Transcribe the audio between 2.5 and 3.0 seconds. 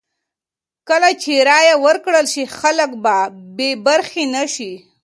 خلک